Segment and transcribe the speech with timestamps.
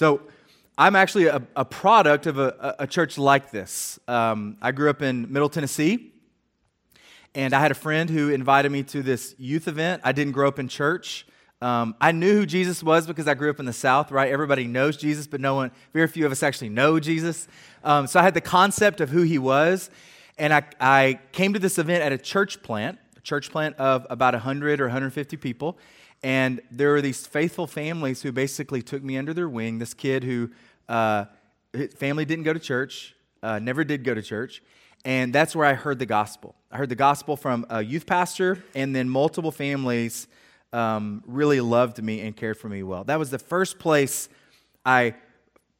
[0.00, 0.22] So,
[0.78, 3.98] I'm actually a, a product of a, a, church like this.
[4.08, 6.14] Um, I grew up in Middle Tennessee,
[7.34, 10.00] and I had a friend who invited me to this youth event.
[10.02, 11.26] I didn't grow up in church.
[11.60, 14.32] Um, I knew who Jesus was because I grew up in the South, right?
[14.32, 17.46] Everybody knows Jesus, but no one, very few of us actually know Jesus.
[17.84, 19.90] Um, so I had the concept of who he was.
[20.38, 24.06] And I, I came to this event at a church plant, a church plant of
[24.08, 25.76] about 100 or 150 people.
[26.22, 29.78] And there were these faithful families who basically took me under their wing.
[29.78, 30.50] This kid who,
[30.88, 31.24] uh,
[31.72, 34.62] his family didn't go to church, uh, never did go to church.
[35.04, 36.54] And that's where I heard the gospel.
[36.70, 40.28] I heard the gospel from a youth pastor, and then multiple families
[40.72, 43.04] um, really loved me and cared for me well.
[43.04, 44.28] That was the first place
[44.84, 45.14] I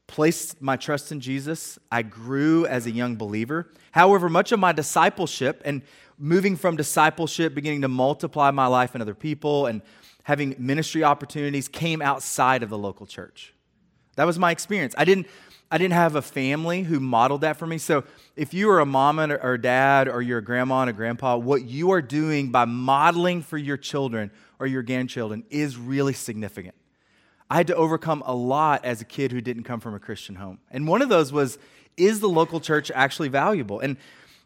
[0.06, 1.78] placed my trust in Jesus.
[1.92, 3.70] I grew as a young believer.
[3.92, 5.82] However, much of my discipleship and
[6.18, 9.82] moving from discipleship, beginning to multiply my life in other people, and
[10.24, 13.54] having ministry opportunities came outside of the local church.
[14.16, 14.94] That was my experience.
[14.98, 15.26] I didn't,
[15.70, 17.78] I didn't have a family who modeled that for me.
[17.78, 18.04] So
[18.36, 21.36] if you are a mom or a dad or you're a grandma and a grandpa,
[21.36, 26.74] what you are doing by modeling for your children or your grandchildren is really significant.
[27.48, 30.36] I had to overcome a lot as a kid who didn't come from a Christian
[30.36, 30.58] home.
[30.70, 31.58] And one of those was
[31.96, 33.80] is the local church actually valuable?
[33.80, 33.96] And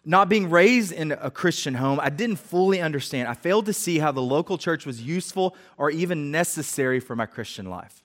[0.04, 3.28] not being raised in a Christian home, I didn't fully understand.
[3.28, 7.26] I failed to see how the local church was useful or even necessary for my
[7.26, 8.02] Christian life.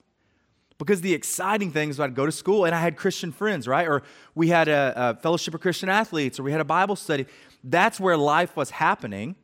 [0.78, 3.86] Because the exciting thing is I'd go to school and I had Christian friends, right?
[3.86, 4.02] Or
[4.34, 7.26] we had a, a fellowship of Christian athletes, or we had a Bible study.
[7.62, 9.36] That's where life was happening.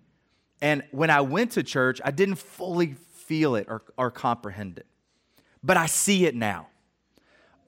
[0.62, 4.86] And when I went to church, I didn't fully feel it or, or comprehend it.
[5.62, 6.68] But I see it now.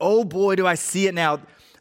[0.01, 1.41] Oh boy, do I see it now.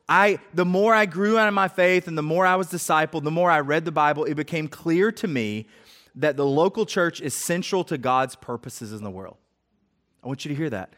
[0.09, 3.23] I, the more I grew out of my faith and the more I was discipled,
[3.23, 5.67] the more I read the Bible, it became clear to me
[6.15, 9.37] that the local church is central to God's purposes in the world.
[10.23, 10.93] I want you to hear that.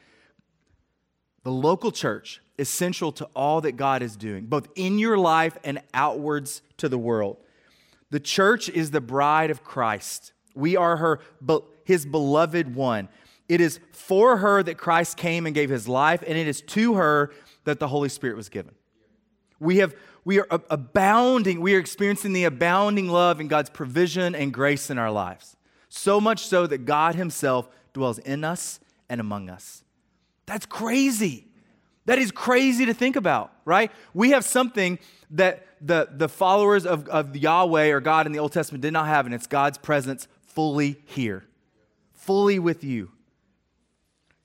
[1.43, 5.57] The local church is central to all that God is doing, both in your life
[5.63, 7.38] and outwards to the world.
[8.11, 10.34] The church is the bride of Christ.
[10.55, 11.19] We are her,
[11.84, 13.09] his beloved one.
[13.47, 16.95] It is for her that Christ came and gave his life, and it is to
[16.95, 17.31] her
[17.63, 18.75] that the Holy Spirit was given.
[19.59, 24.53] We have we are abounding, we are experiencing the abounding love and God's provision and
[24.53, 25.56] grace in our lives.
[25.88, 29.84] So much so that God Himself dwells in us and among us.
[30.46, 31.47] That's crazy.
[32.06, 33.92] That is crazy to think about, right?
[34.14, 35.00] We have something
[35.31, 39.08] that the, the followers of, of Yahweh or God in the Old Testament did not
[39.08, 41.46] have, and it's God's presence fully here,
[42.14, 43.12] fully with you.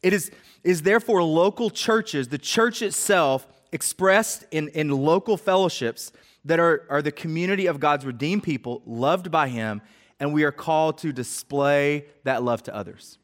[0.03, 0.31] It is,
[0.63, 6.13] is therefore local churches, the church itself, expressed in, in local fellowships
[6.45, 9.83] that are, are the community of God's redeemed people, loved by Him,
[10.21, 13.19] and we are called to display that love to others.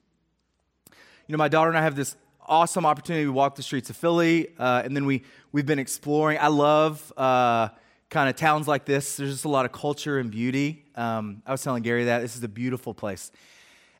[1.29, 3.97] You know, my daughter and I have this awesome opportunity to walk the streets of
[3.97, 5.23] Philly, uh, and then we,
[5.53, 6.39] we've been exploring.
[6.41, 7.69] I love uh,
[8.09, 9.17] kind of towns like this.
[9.17, 10.85] There's just a lot of culture and beauty.
[10.97, 13.31] Um, I was telling Gary that this is a beautiful place.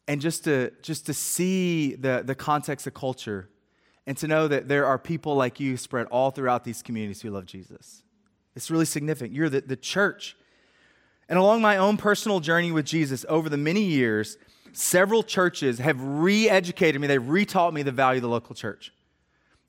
[0.09, 3.49] And just to, just to see the, the context of culture
[4.07, 7.31] and to know that there are people like you spread all throughout these communities who
[7.31, 8.03] love Jesus.
[8.57, 9.33] It's really significant.
[9.33, 10.37] You're the, the church.
[11.29, 14.37] And along my own personal journey with Jesus over the many years,
[14.73, 18.93] several churches have re educated me, they've retaught me the value of the local church.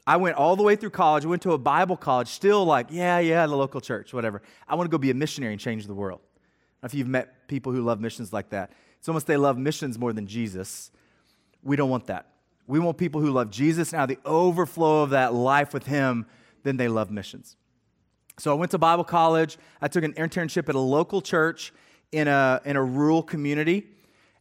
[0.07, 3.19] I went all the way through college, went to a Bible college, still like, yeah,
[3.19, 4.41] yeah, the local church, whatever.
[4.67, 6.21] I want to go be a missionary and change the world.
[6.83, 10.13] if you've met people who love missions like that, it's almost they love missions more
[10.13, 10.89] than Jesus.
[11.63, 12.30] We don't want that.
[12.71, 16.25] We want people who love Jesus now, the overflow of that life with Him,
[16.63, 17.57] then they love missions.
[18.39, 19.57] So I went to Bible college.
[19.81, 21.73] I took an internship at a local church
[22.13, 23.87] in a, in a rural community.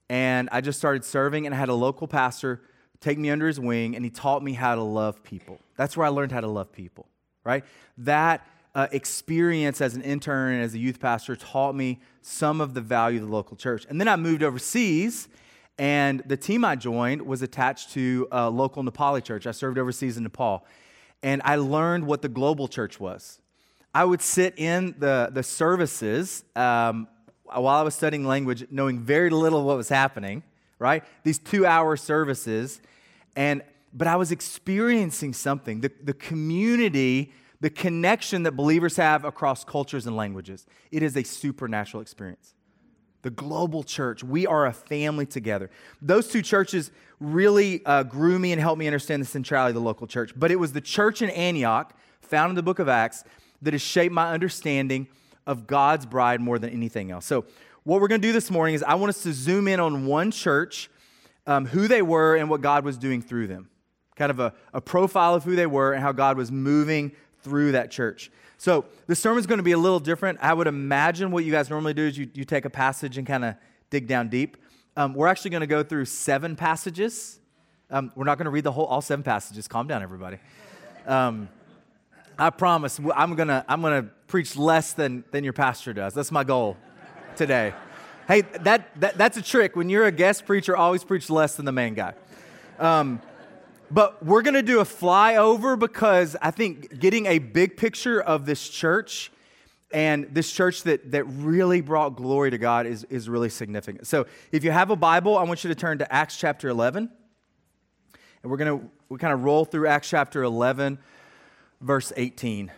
[0.09, 2.63] And I just started serving, and I had a local pastor
[3.01, 5.59] take me under his wing, and he taught me how to love people.
[5.77, 7.09] That's where I learned how to love people,
[7.43, 7.65] right?
[7.99, 12.75] That uh, experience as an intern and as a youth pastor taught me some of
[12.75, 13.87] the value of the local church.
[13.91, 15.27] And then I moved overseas
[15.81, 19.47] and the team I joined was attached to a local Nepali church.
[19.47, 20.67] I served overseas in Nepal.
[21.23, 23.41] And I learned what the global church was.
[23.95, 27.09] I would sit in the, the services um,
[27.45, 30.43] while I was studying language, knowing very little of what was happening,
[30.79, 31.03] right?
[31.25, 32.83] These two hour services.
[33.35, 33.63] And,
[33.95, 40.07] but I was experiencing something the, the community, the connection that believers have across cultures
[40.07, 40.67] and languages.
[40.93, 42.53] It is a supernatural experience
[43.23, 44.25] the global church.
[44.25, 45.71] We are a family together.
[46.01, 49.81] Those two churches really uh, grew me and helped me understand the centrality of the
[49.81, 50.33] local church.
[50.37, 53.25] But it was the church in Antioch, found in the book of Acts,
[53.63, 55.07] that has shaped my understanding
[55.47, 57.27] of God's bride more than anything else.
[57.27, 57.45] So,
[57.85, 60.05] what we're going to do this morning is I want us to zoom in on
[60.07, 60.91] one church,
[61.47, 63.71] um, who they were, and what God was doing through them.
[64.17, 67.13] kind of a, a profile of who they were and how God was moving
[67.43, 68.31] through that church.
[68.61, 70.39] So the sermon's going to be a little different.
[70.43, 73.27] I would imagine what you guys normally do is you, you take a passage and
[73.27, 73.55] kind of
[73.89, 74.59] dig down deep.
[74.99, 77.41] Um, we're actually going to go through seven passages.
[77.89, 79.67] Um, we're not going to read the whole all seven passages.
[79.67, 80.37] Calm down, everybody.
[81.07, 81.49] Um,
[82.39, 86.13] I promise I'm to I'm to preach less than than your pastor does.
[86.13, 86.77] That's my goal
[87.37, 87.73] today.
[88.29, 89.75] hey, that, that that's a trick.
[89.75, 92.13] When you're a guest preacher, always preach less than the main guy.
[92.79, 93.23] Um,
[93.91, 98.47] but we're going to do a flyover because I think getting a big picture of
[98.47, 99.33] this church
[99.93, 104.07] and this church that, that really brought glory to God is, is really significant.
[104.07, 107.11] So if you have a Bible, I want you to turn to Acts chapter 11.
[108.43, 110.99] And we're going to we kind of roll through Acts chapter 11,
[111.81, 112.71] verse 18.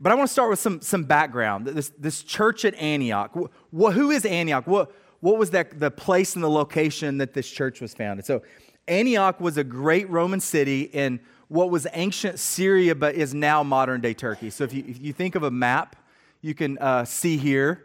[0.00, 1.66] But I want to start with some, some background.
[1.68, 3.30] This, this church at Antioch.
[3.70, 4.66] What, who is Antioch?
[4.66, 8.26] What, what was that, the place and the location that this church was founded?
[8.26, 8.42] So
[8.88, 14.00] Antioch was a great Roman city in what was ancient Syria, but is now modern
[14.00, 14.50] day Turkey.
[14.50, 15.96] So if you, if you think of a map,
[16.40, 17.84] you can uh, see here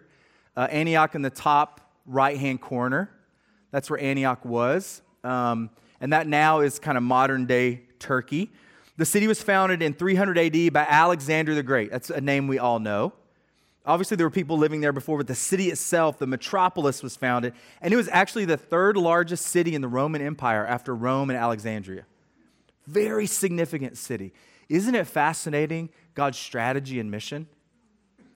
[0.56, 3.10] uh, Antioch in the top right hand corner.
[3.72, 5.02] That's where Antioch was.
[5.24, 5.70] Um,
[6.00, 8.52] and that now is kind of modern day Turkey.
[8.98, 11.92] The city was founded in 300 AD by Alexander the Great.
[11.92, 13.14] That's a name we all know.
[13.86, 17.54] Obviously, there were people living there before, but the city itself, the metropolis, was founded.
[17.82, 21.40] And it was actually the third largest city in the Roman Empire after Rome and
[21.40, 22.06] Alexandria.
[22.86, 24.34] Very significant city.
[24.70, 27.48] Isn't it fascinating, God's strategy and mission?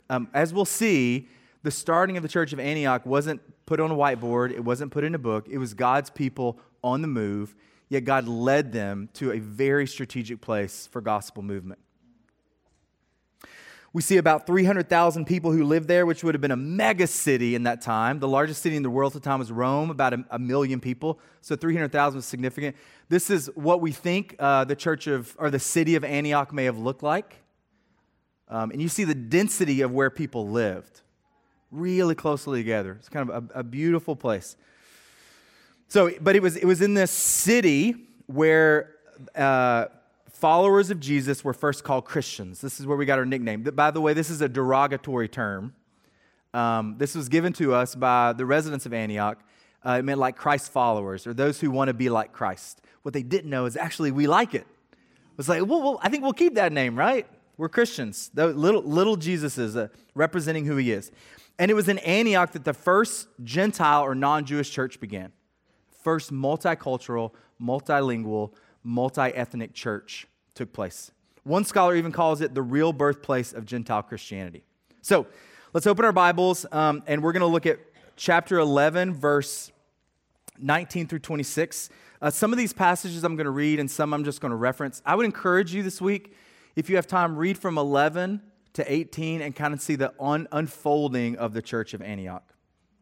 [0.09, 1.27] Um, as we'll see,
[1.63, 5.03] the starting of the church of Antioch wasn't put on a whiteboard, it wasn't put
[5.03, 5.47] in a book.
[5.49, 7.55] It was God's people on the move,
[7.89, 11.79] yet God led them to a very strategic place for gospel movement.
[13.95, 17.55] We see about 300,000 people who lived there, which would have been a mega city
[17.55, 18.19] in that time.
[18.19, 20.81] The largest city in the world at the time was Rome, about a, a million
[20.81, 21.17] people.
[21.39, 22.75] So 300,000 was significant.
[23.07, 26.65] This is what we think uh, the church of, or the city of Antioch may
[26.65, 27.37] have looked like.
[28.49, 30.99] Um, and you see the density of where people lived,
[31.71, 32.97] really closely together.
[32.99, 34.57] It's kind of a, a beautiful place.
[35.87, 37.95] So, but it was, it was in this city
[38.25, 38.91] where
[39.35, 39.85] uh,
[40.35, 42.59] followers of Jesus were first called Christians.
[42.59, 43.63] This is where we got our nickname.
[43.63, 45.73] By the way, this is a derogatory term.
[46.53, 49.39] Um, this was given to us by the residents of Antioch.
[49.85, 52.81] Uh, it meant like Christ followers or those who want to be like Christ.
[53.03, 54.67] What they didn't know is actually we like it.
[55.37, 57.27] Was like, well, well I think we'll keep that name, right?
[57.57, 58.29] We're Christians.
[58.33, 61.11] The little, little Jesuses uh, representing who he is.
[61.57, 65.31] And it was in Antioch that the first Gentile or non Jewish church began.
[66.03, 67.31] First multicultural,
[67.61, 68.51] multilingual,
[68.85, 71.11] multi ethnic church took place.
[71.43, 74.63] One scholar even calls it the real birthplace of Gentile Christianity.
[75.01, 75.27] So
[75.73, 77.79] let's open our Bibles um, and we're going to look at
[78.15, 79.71] chapter 11, verse
[80.57, 81.89] 19 through 26.
[82.21, 84.55] Uh, some of these passages I'm going to read and some I'm just going to
[84.55, 85.01] reference.
[85.05, 86.33] I would encourage you this week,
[86.75, 88.41] if you have time, read from 11
[88.73, 92.53] to 18 and kind of see the un- unfolding of the church of Antioch.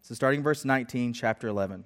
[0.02, 1.86] So starting verse 19, chapter 11.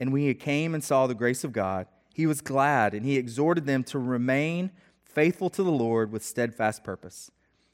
[0.00, 3.16] And when he came and saw the grace of God, he was glad, and he
[3.16, 4.70] exhorted them to remain
[5.04, 7.30] faithful to the Lord with steadfast purpose.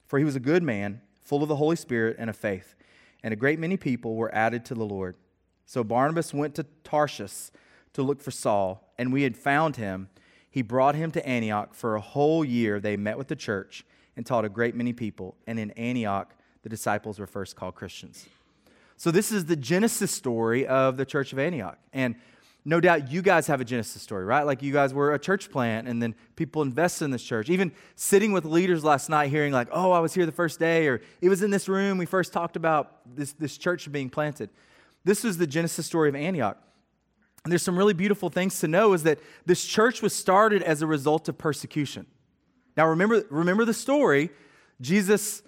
[0.07, 2.75] For he was a good man, full of the Holy Spirit and of faith,
[3.23, 5.17] and a great many people were added to the Lord.
[5.67, 7.51] So Barnabas went to Tarsus
[7.93, 10.09] to look for Saul, and we had found him.
[10.51, 11.75] He brought him to Antioch.
[11.75, 13.85] For a whole year they met with the church
[14.17, 15.37] and taught a great many people.
[15.47, 18.27] And in Antioch, the disciples were first called Christians.
[18.99, 21.79] So, this is the Genesis story of the church of Antioch.
[21.93, 22.17] And
[22.65, 24.43] no doubt you guys have a Genesis story, right?
[24.43, 27.49] Like you guys were a church plant and then people invested in this church.
[27.49, 30.89] Even sitting with leaders last night, hearing, like, oh, I was here the first day,
[30.89, 34.51] or it was in this room we first talked about this, this church being planted.
[35.05, 36.59] This was the Genesis story of Antioch.
[37.45, 40.83] And there's some really beautiful things to know is that this church was started as
[40.83, 42.05] a result of persecution.
[42.77, 44.31] Now, remember, remember the story.
[44.81, 45.43] Jesus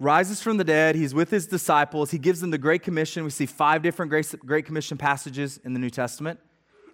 [0.00, 0.96] rises from the dead.
[0.96, 2.10] He's with his disciples.
[2.10, 3.24] He gives them the Great Commission.
[3.24, 6.40] We see five different Great Commission passages in the New Testament.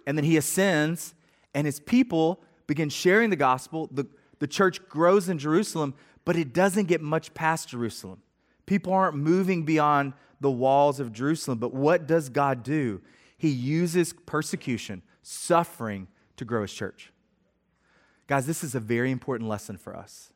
[0.05, 1.13] And then he ascends,
[1.53, 3.89] and his people begin sharing the gospel.
[3.91, 4.07] The,
[4.39, 5.93] the church grows in Jerusalem,
[6.25, 8.21] but it doesn't get much past Jerusalem.
[8.65, 11.59] People aren't moving beyond the walls of Jerusalem.
[11.59, 13.01] But what does God do?
[13.37, 17.11] He uses persecution, suffering, to grow his church.
[18.27, 20.30] Guys, this is a very important lesson for us.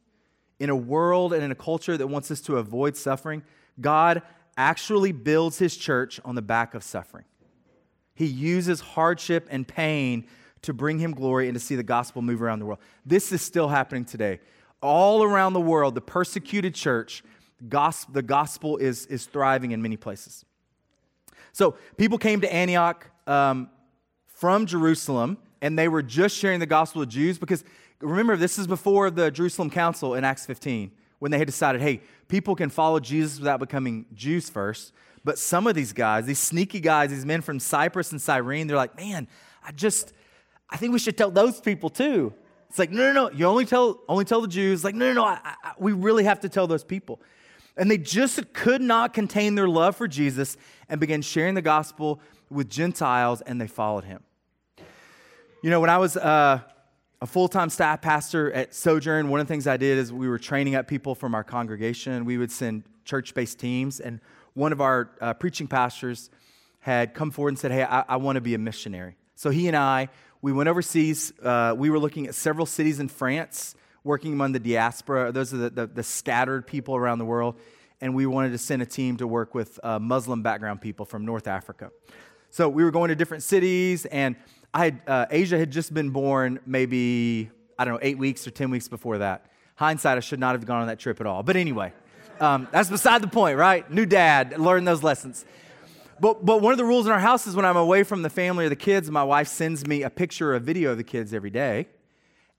[0.59, 3.43] In a world and in a culture that wants us to avoid suffering,
[3.79, 4.21] God
[4.57, 7.25] actually builds his church on the back of suffering.
[8.13, 10.27] He uses hardship and pain
[10.61, 12.79] to bring him glory and to see the gospel move around the world.
[13.05, 14.39] This is still happening today.
[14.81, 17.23] All around the world, the persecuted church,
[17.59, 20.45] the gospel is, is thriving in many places.
[21.51, 23.69] So people came to Antioch um,
[24.27, 27.63] from Jerusalem, and they were just sharing the gospel with Jews because
[27.99, 32.01] remember, this is before the Jerusalem Council in Acts 15 when they had decided, hey,
[32.27, 34.91] people can follow Jesus without becoming Jews first.
[35.23, 38.77] But some of these guys, these sneaky guys, these men from Cyprus and Cyrene, they're
[38.77, 39.27] like, man,
[39.63, 40.13] I just,
[40.69, 42.33] I think we should tell those people too.
[42.69, 44.83] It's like, no, no, no, you only tell, only tell the Jews.
[44.83, 47.21] Like, no, no, no, I, I, we really have to tell those people.
[47.77, 50.57] And they just could not contain their love for Jesus
[50.89, 54.23] and began sharing the gospel with Gentiles, and they followed him.
[55.63, 56.59] You know, when I was uh,
[57.25, 60.27] a full time staff pastor at Sojourn, one of the things I did is we
[60.27, 62.23] were training up people from our congregation.
[62.23, 64.19] We would send church based teams, and
[64.53, 66.29] one of our uh, preaching pastors
[66.81, 69.15] had come forward and said, Hey, I, I want to be a missionary.
[69.33, 70.09] So he and I,
[70.43, 71.33] we went overseas.
[71.41, 75.31] Uh, we were looking at several cities in France, working among the diaspora.
[75.31, 77.55] Those are the, the, the, scattered people around the world.
[78.01, 81.25] And we wanted to send a team to work with uh, Muslim background people from
[81.25, 81.89] North Africa.
[82.51, 84.35] So we were going to different cities, and
[84.75, 88.51] I had, uh, Asia had just been born maybe, I don't know, eight weeks or
[88.51, 89.45] 10 weeks before that.
[89.77, 91.43] Hindsight, I should not have gone on that trip at all.
[91.43, 91.93] But anyway.
[92.41, 93.89] Um, that's beside the point, right?
[93.89, 95.45] New dad, learn those lessons.
[96.19, 98.29] But, but one of the rules in our house is when I'm away from the
[98.29, 101.05] family or the kids, my wife sends me a picture or a video of the
[101.05, 101.87] kids every day.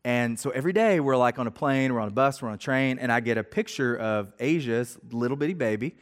[0.02, 2.54] And so every day we're like on a plane, we're on a bus, we're on
[2.54, 5.96] a train, and I get a picture of Asia's little bitty baby.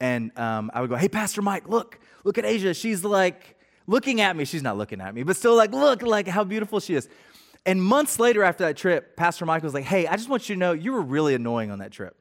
[0.00, 2.74] And um, I would go, hey, Pastor Mike, look, look at Asia.
[2.74, 4.44] She's like looking at me.
[4.44, 7.08] She's not looking at me, but still like, look, like how beautiful she is.
[7.64, 10.56] And months later after that trip, Pastor Michael was like, hey, I just want you
[10.56, 12.16] to know you were really annoying on that trip.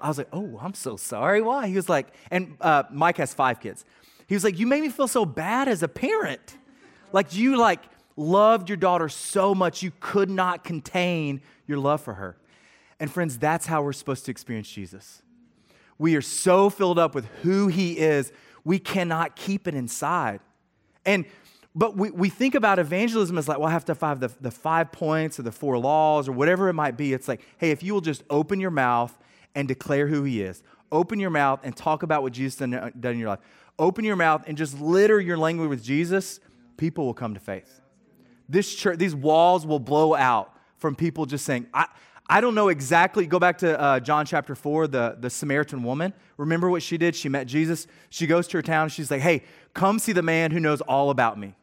[0.00, 1.40] I was like, oh, I'm so sorry.
[1.40, 1.66] Why?
[1.66, 3.86] He was like, and uh, Mike has five kids.
[4.26, 6.58] He was like, you made me feel so bad as a parent.
[7.12, 7.80] Like you like
[8.16, 12.36] loved your daughter so much you could not contain your love for her.
[13.00, 15.22] And friends, that's how we're supposed to experience Jesus.
[15.98, 18.30] We are so filled up with who he is,
[18.64, 20.40] we cannot keep it inside.
[21.04, 21.26] And
[21.76, 24.52] but we, we think about evangelism as like, well, I have to have the, the
[24.52, 27.12] five points or the four laws or whatever it might be.
[27.12, 29.16] It's like, hey, if you will just open your mouth
[29.56, 30.62] and declare who he is.
[30.92, 33.40] Open your mouth and talk about what Jesus done, uh, done in your life.
[33.78, 36.38] Open your mouth and just litter your language with Jesus.
[36.76, 37.80] People will come to faith.
[38.48, 41.86] This church, these walls will blow out from people just saying, I,
[42.26, 43.26] I don't know exactly.
[43.26, 46.14] Go back to uh, John chapter 4, the, the Samaritan woman.
[46.38, 47.14] Remember what she did?
[47.14, 47.86] She met Jesus.
[48.08, 48.88] She goes to her town.
[48.88, 49.42] She's like, hey,
[49.74, 51.54] come see the man who knows all about me.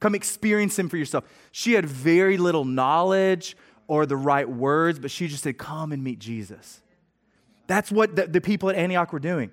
[0.00, 1.24] Come experience him for yourself.
[1.52, 3.56] She had very little knowledge
[3.86, 6.82] or the right words, but she just said, come and meet Jesus.
[7.66, 9.50] That's what the, the people at Antioch were doing.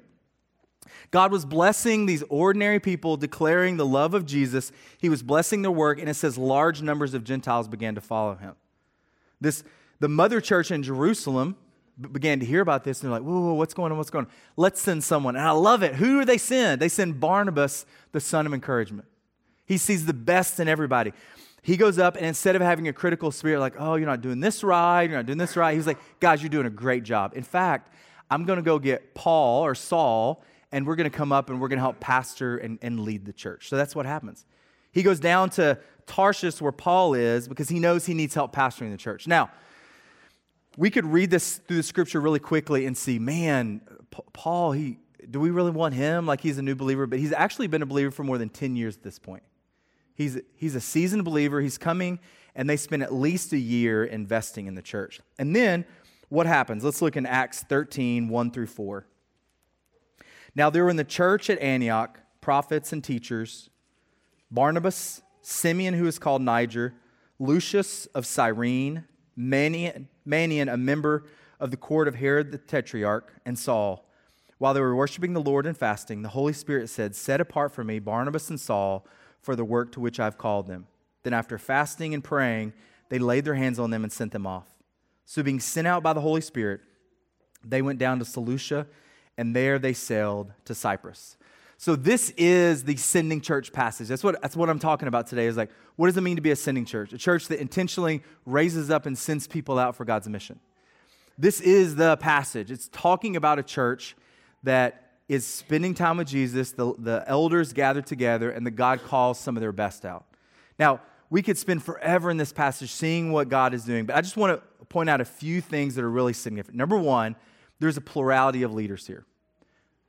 [1.12, 4.72] God was blessing these ordinary people, declaring the love of Jesus.
[4.98, 8.36] He was blessing their work, and it says large numbers of Gentiles began to follow
[8.36, 8.55] him.
[9.39, 9.63] This,
[10.01, 11.55] the mother church in Jerusalem
[12.12, 14.00] began to hear about this, and they're like, whoa, whoa, what's going on?
[14.00, 14.31] What's going on?
[14.58, 15.36] Let's send someone.
[15.36, 15.93] And I love it.
[15.93, 16.81] Who do they send?
[16.81, 19.08] They send Barnabas, the son of encouragement.
[19.67, 21.13] He sees the best in everybody.
[21.62, 24.39] He goes up, and instead of having a critical spirit, like, oh, you're not doing
[24.39, 27.34] this right, you're not doing this right, he's like, guys, you're doing a great job.
[27.36, 27.93] In fact,
[28.31, 31.62] I'm going to go get Paul or Saul, and we're going to come up and
[31.62, 33.70] we're going to help pastor and, and lead the church.
[33.70, 34.48] So that's what happens.
[34.91, 35.77] He goes down to
[36.08, 39.27] Tarsus, where Paul is, because he knows he needs help pastoring the church.
[39.27, 39.51] Now,
[40.78, 43.82] we could read this through the scripture really quickly and see, man,
[44.34, 45.00] Paul, he,
[45.30, 47.06] do we really want him like he's a new believer?
[47.06, 49.44] But he's actually been a believer for more than 10 years at this point.
[50.16, 51.62] He's, he's a seasoned believer.
[51.62, 52.20] He's coming,
[52.56, 55.20] and they spend at least a year investing in the church.
[55.40, 55.86] And then
[56.30, 56.84] what happens?
[56.84, 59.06] Let's look in Acts 13, 1 through 4.
[60.56, 63.70] Now there were in the church at Antioch prophets and teachers
[64.50, 66.94] Barnabas, Simeon, who is called Niger,
[67.40, 69.06] Lucius of Cyrene,
[69.38, 71.25] Manaen, Manaen, a member
[71.60, 74.06] of the court of Herod the Tetrarch, and Saul.
[74.58, 77.84] While they were worshiping the Lord and fasting, the Holy Spirit said, Set apart for
[77.84, 79.06] me Barnabas and Saul
[79.42, 80.88] for the work to which I've called them.
[81.24, 82.74] Then, after fasting and praying,
[83.10, 84.68] they laid their hands on them and sent them off.
[85.25, 86.82] So, being sent out by the Holy Spirit,
[87.63, 88.88] they went down to Seleucia,
[89.38, 91.38] and there they sailed to Cyprus.
[91.82, 94.08] So, this is the sending church passage.
[94.08, 95.48] That's what, that's what I'm talking about today.
[95.48, 97.12] Is like, what does it mean to be a sending church?
[97.12, 100.60] A church that intentionally raises up and sends people out for God's mission.
[101.40, 102.70] This is the passage.
[102.70, 104.16] It's talking about a church
[104.62, 106.72] that is spending time with Jesus.
[106.72, 110.26] The, the elders gather together, and the God calls some of their best out.
[110.78, 114.22] Now, we could spend forever in this passage seeing what God is doing, but I
[114.22, 116.78] just want to point out a few things that are really significant.
[116.78, 117.36] Number one,
[117.80, 119.26] there's a plurality of leaders here.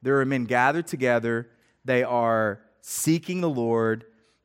[0.02, 1.48] There are men gathered together,
[1.84, 4.04] they are seeking the Lord,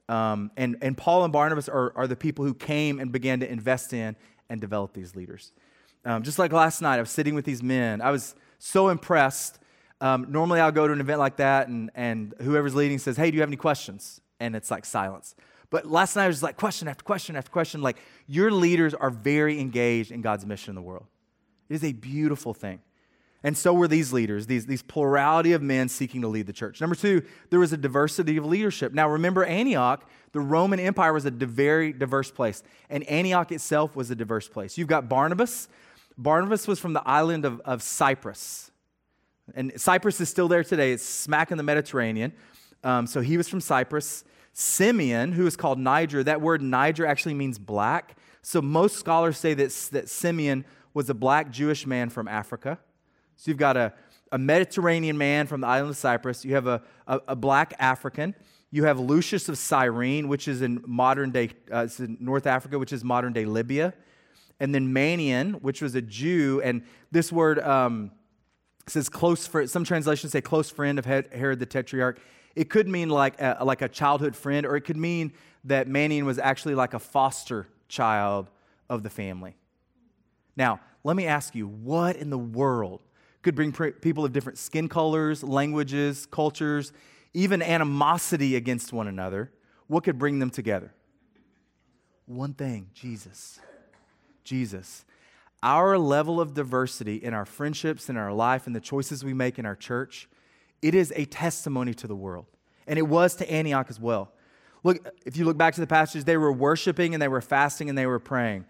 [0.10, 3.51] um, and, and Paul and Barnabas are, are the people who came and began to
[3.51, 4.15] invest in
[4.50, 5.51] and develop these leaders.
[6.06, 8.01] Um, just like last night, I was sitting with these men.
[8.01, 9.60] I was so impressed.
[10.00, 13.32] Um, normally, I'll go to an event like that, and, and whoever's leading says, Hey,
[13.32, 14.22] do you have any questions?
[14.39, 15.36] And it's like silence.
[15.70, 17.82] But last night, I was like question after question after question.
[17.82, 21.08] Like, your leaders are very engaged in God's mission in the world.
[21.67, 22.79] It is a beautiful thing.
[23.44, 26.82] And so were these leaders, these, these plurality of men seeking to lead the church.
[26.82, 28.94] Number two, there was a diversity of leadership.
[28.94, 34.10] Now, remember, Antioch, the Roman Empire was a very diverse place, and Antioch itself was
[34.10, 34.77] a diverse place.
[34.77, 35.67] You've got Barnabas.
[36.17, 38.72] Barnabas was from the island of, of Cyprus.
[39.56, 42.34] And Cyprus is still there today, it's smack in the Mediterranean.
[42.84, 44.24] Um, so he was from Cyprus.
[44.53, 48.17] Simeon, who is called Niger, that word Niger actually means black.
[48.41, 50.65] So most scholars say that, that Simeon
[50.96, 52.79] was a black Jewish man from Africa.
[53.38, 53.94] So you've got a,
[54.32, 56.44] a Mediterranean man from the island of Cyprus.
[56.44, 58.36] You have a, a, a black African.
[58.72, 62.91] You have Lucius of Cyrene, which is in modern day, uh, in North Africa, which
[62.91, 63.94] is modern day Libya.
[64.60, 66.62] And then Manaen, which was a Jew.
[66.63, 68.12] And this word um,
[68.88, 69.70] says close friend.
[69.70, 72.20] Some translations say close friend of Herod the Tetrarch.
[72.56, 75.32] It could mean like a, like a childhood friend, or it could mean
[75.65, 78.50] that Manaen was actually like a foster child
[78.89, 79.56] of the family.
[80.56, 83.03] Now, let me ask you, what in the world
[83.47, 86.91] could bring people of different skin colors, languages, cultures,
[87.33, 89.53] even animosity against one another.
[89.87, 90.93] What could bring them together?
[92.25, 93.61] One thing Jesus.
[94.43, 95.05] Jesus.
[95.63, 99.57] Our level of diversity in our friendships, in our life, and the choices we make
[99.57, 100.27] in our church,
[100.81, 102.47] it is a testimony to the world.
[102.85, 104.33] And it was to Antioch as well.
[104.83, 107.87] Look, if you look back to the passages, they were worshiping and they were fasting
[107.87, 108.65] and they were praying.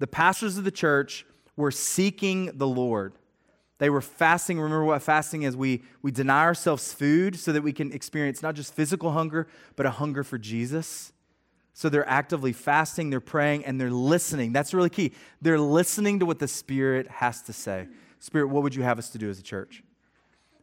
[0.00, 1.24] The pastors of the church
[1.56, 3.14] were seeking the Lord.
[3.78, 4.58] They were fasting.
[4.58, 5.56] Remember what fasting is?
[5.56, 9.86] We, we deny ourselves food so that we can experience not just physical hunger, but
[9.86, 11.12] a hunger for Jesus.
[11.74, 14.52] So they're actively fasting, they're praying, and they're listening.
[14.52, 15.12] That's really key.
[15.40, 17.86] They're listening to what the Spirit has to say.
[18.18, 19.84] Spirit, what would you have us to do as a church?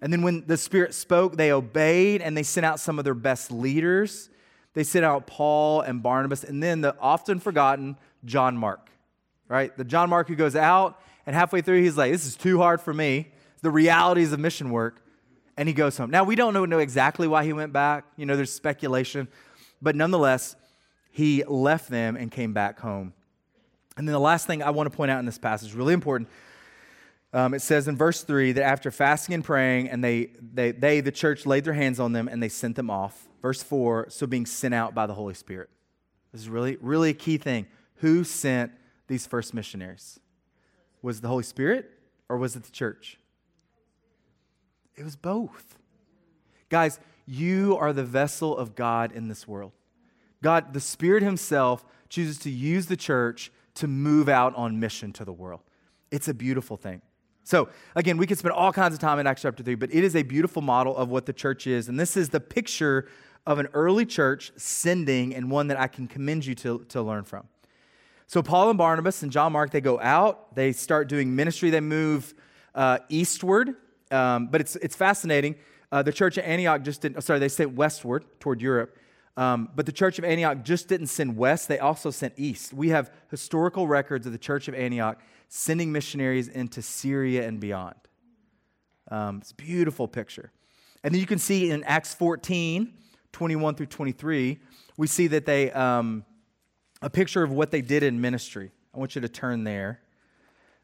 [0.01, 3.13] And then when the Spirit spoke, they obeyed and they sent out some of their
[3.13, 4.29] best leaders.
[4.73, 8.89] They sent out Paul and Barnabas, and then the often forgotten John Mark,
[9.47, 9.75] right?
[9.77, 12.81] The John Mark who goes out and halfway through, he's like, This is too hard
[12.81, 13.31] for me.
[13.61, 15.01] The realities of mission work.
[15.57, 16.11] And he goes home.
[16.11, 18.05] Now, we don't know, know exactly why he went back.
[18.17, 19.29] You know, there's speculation.
[19.81, 20.55] But nonetheless,
[21.11, 23.13] he left them and came back home.
[23.97, 26.29] And then the last thing I want to point out in this passage, really important.
[27.31, 31.01] Um, it says in verse 3 that after fasting and praying, and they, they, they,
[31.01, 33.27] the church, laid their hands on them and they sent them off.
[33.41, 35.69] Verse 4, so being sent out by the Holy Spirit.
[36.31, 37.67] This is really, really a key thing.
[37.95, 38.71] Who sent
[39.07, 40.19] these first missionaries?
[41.05, 41.91] Was the Holy Spirit
[42.29, 43.19] or was it the church?
[44.95, 45.77] It was both.
[46.67, 49.71] Guys, you are the vessel of God in this world.
[50.41, 55.23] God, the Spirit Himself, chooses to use the church to move out on mission to
[55.23, 55.61] the world.
[56.09, 57.03] It's a beautiful thing.
[57.43, 60.03] So, again, we could spend all kinds of time in Acts chapter 3, but it
[60.03, 61.87] is a beautiful model of what the church is.
[61.87, 63.07] And this is the picture
[63.45, 67.25] of an early church sending and one that I can commend you to, to learn
[67.25, 67.47] from.
[68.27, 71.81] So Paul and Barnabas and John Mark, they go out, they start doing ministry, they
[71.81, 72.33] move
[72.73, 73.75] uh, eastward.
[74.11, 75.55] Um, but it's, it's fascinating.
[75.91, 78.97] Uh, the church at Antioch just didn't, sorry, they sent westward toward Europe.
[79.37, 82.73] Um, but the church of Antioch just didn't send west, they also sent east.
[82.73, 87.95] We have historical records of the church of Antioch sending missionaries into Syria and beyond.
[89.11, 90.51] Um, it's a beautiful picture.
[91.03, 92.93] And then you can see in Acts 14,
[93.31, 94.59] 21 through 23,
[94.97, 96.25] we see that they, um,
[97.05, 98.71] a picture of what they did in ministry.
[98.93, 100.01] I want you to turn there.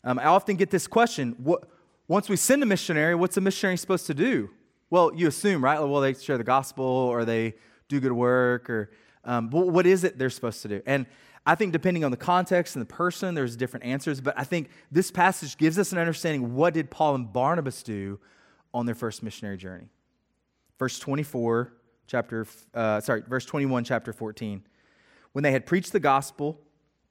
[0.03, 1.67] Um, I often get this question what,
[2.07, 4.51] once we send a missionary, what's a missionary supposed to do?
[4.91, 5.79] Well, you assume, right?
[5.79, 7.55] Well, they share the gospel or they
[7.87, 8.91] do good work, or
[9.25, 10.81] um, what is it they're supposed to do?
[10.85, 11.07] And
[11.45, 14.21] I think depending on the context and the person, there's different answers.
[14.21, 18.19] But I think this passage gives us an understanding what did Paul and Barnabas do
[18.75, 19.89] on their first missionary journey.
[20.77, 21.73] Verse 24,
[22.05, 24.61] chapter, uh, sorry, verse 21, chapter 14.
[25.33, 26.59] When they had preached the gospel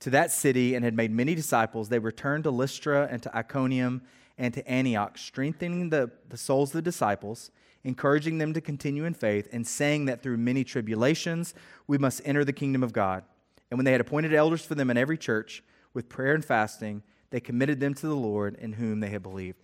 [0.00, 4.02] to that city and had made many disciples, they returned to Lystra and to Iconium
[4.38, 7.50] and to Antioch, strengthening the, the souls of the disciples,
[7.84, 11.54] encouraging them to continue in faith, and saying that through many tribulations
[11.86, 13.24] we must enter the kingdom of God.
[13.70, 17.02] And when they had appointed elders for them in every church, with prayer and fasting,
[17.30, 19.58] they committed them to the Lord in whom they had believed.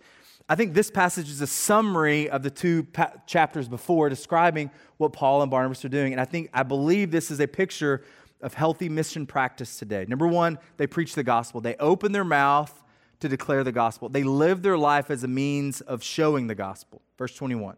[0.49, 5.11] I think this passage is a summary of the two pa- chapters before describing what
[5.11, 6.13] Paul and Barnabas are doing.
[6.13, 8.03] And I think, I believe this is a picture
[8.41, 10.05] of healthy mission practice today.
[10.07, 11.61] Number one, they preach the gospel.
[11.61, 12.83] They open their mouth
[13.19, 14.09] to declare the gospel.
[14.09, 17.01] They live their life as a means of showing the gospel.
[17.17, 17.75] Verse 21.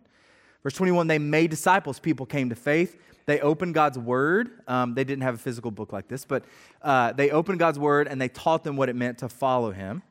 [0.64, 2.00] Verse 21, they made disciples.
[2.00, 2.98] People came to faith.
[3.26, 4.50] They opened God's word.
[4.68, 6.44] Um, they didn't have a physical book like this, but
[6.82, 10.02] uh, they opened God's word and they taught them what it meant to follow him.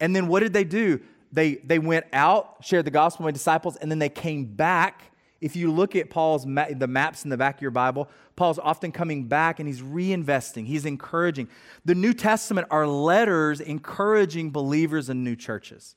[0.00, 1.00] And then what did they do?
[1.30, 5.10] They, they went out, shared the gospel with disciples, and then they came back.
[5.40, 8.58] If you look at Paul's ma- the maps in the back of your Bible, Paul's
[8.58, 11.48] often coming back and he's reinvesting, he's encouraging.
[11.84, 15.96] The New Testament are letters encouraging believers in new churches.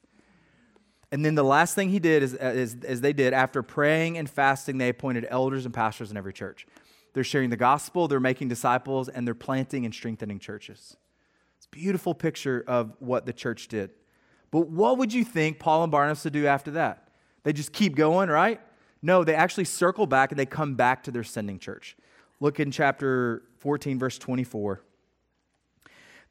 [1.11, 4.17] And then the last thing he did is, uh, is, is they did, after praying
[4.17, 6.67] and fasting, they appointed elders and pastors in every church.
[7.13, 10.97] They're sharing the gospel, they're making disciples, and they're planting and strengthening churches.
[11.57, 13.91] It's a beautiful picture of what the church did.
[14.51, 17.07] But what would you think Paul and Barnabas would do after that?
[17.43, 18.59] They just keep going, right?
[19.01, 21.95] No, they actually circle back and they come back to their sending church.
[22.39, 24.81] Look in chapter 14, verse 24.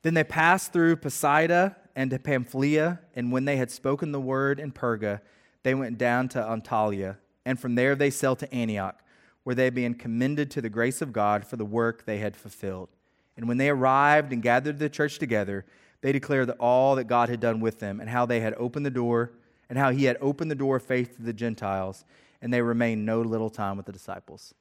[0.03, 4.61] Then they passed through Pisidia and to Pamphylia, and when they had spoken the word
[4.61, 5.21] in Perga,
[5.63, 9.03] they went down to Attalia, and from there they sailed to Antioch,
[9.43, 12.37] where they had been commended to the grace of God for the work they had
[12.37, 12.91] fulfilled.
[13.37, 15.65] And when they arrived and gathered the church together,
[16.03, 18.87] they declared that all that God had done with them, and how they had opened
[18.87, 19.33] the door,
[19.69, 22.05] and how he had opened the door of faith to the Gentiles,
[22.43, 24.55] and they remained no little time with the disciples.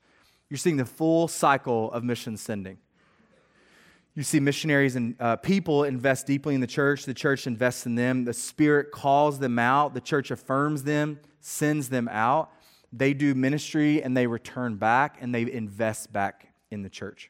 [0.50, 2.78] You're seeing the full cycle of mission sending.
[4.16, 7.06] You see missionaries and uh, people invest deeply in the church.
[7.06, 8.24] The church invests in them.
[8.24, 9.94] The Spirit calls them out.
[9.94, 12.52] The church affirms them, sends them out.
[12.94, 17.30] They do ministry and they return back and they invest back in the church.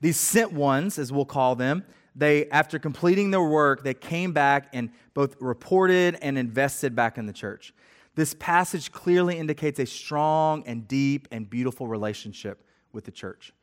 [0.00, 1.84] These sent ones, as we'll call them,
[2.16, 7.26] they, after completing their work, they came back and both reported and invested back in
[7.26, 7.72] the church.
[8.20, 13.54] This passage clearly indicates a strong and deep and beautiful relationship with the church.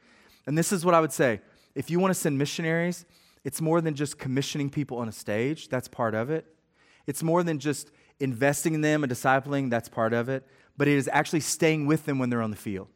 [0.47, 1.41] And this is what I would say
[1.75, 3.05] if you want to send missionaries,
[3.43, 6.47] it's more than just commissioning people on a stage, that's part of it.
[7.05, 10.43] It's more than just investing in them and discipling, that's part of it.
[10.75, 12.87] But it is actually staying with them when they're on the field.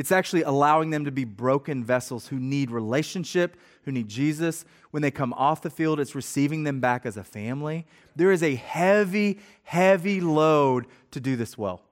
[0.00, 4.64] It's actually allowing them to be broken vessels who need relationship, who need Jesus.
[4.92, 7.86] When they come off the field, it's receiving them back as a family.
[8.16, 11.82] There is a heavy, heavy load to do this well.